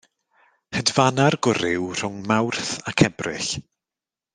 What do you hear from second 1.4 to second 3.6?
gwryw rhwng Mawrth ac Ebrill.